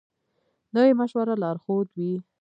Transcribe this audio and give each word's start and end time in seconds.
نوی 0.75 0.91
مشوره 0.99 1.35
لارښود 1.43 1.87
وي 1.97 2.13